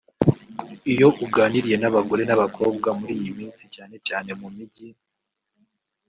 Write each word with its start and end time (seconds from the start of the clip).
Iyo 0.93 1.07
uganiriye 1.25 1.77
n’abagore 1.79 2.23
n’abakobwa 2.25 2.87
muri 2.99 3.13
iyi 3.19 3.31
minsi 3.39 3.63
cyane 3.75 3.95
cyane 4.07 4.29
mu 4.39 4.47
mijyi 4.55 4.87